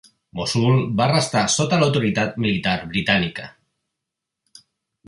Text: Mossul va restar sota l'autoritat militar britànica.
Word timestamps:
Mossul 0.37 0.79
va 1.01 1.07
restar 1.11 1.43
sota 1.57 1.79
l'autoritat 1.83 2.41
militar 2.47 2.75
britànica. 2.95 3.49